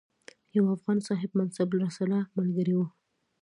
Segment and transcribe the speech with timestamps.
[0.55, 2.87] یو افغان صاحب منصب راسره ملګری وو.